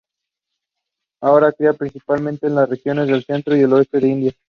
[1.21, 4.31] Ahora cría principalmente en las regiones del centro y oeste de la India.